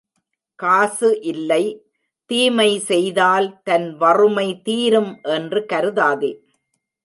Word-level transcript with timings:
காசு 0.59 1.09
இல்லை 1.21 1.63
தீமை 2.29 2.79
செய்தால் 2.79 3.47
தன் 3.63 3.87
வறுமை 3.97 4.47
தீரும் 4.61 5.13
என்று 5.29 5.61
கருதாதே. 5.65 6.31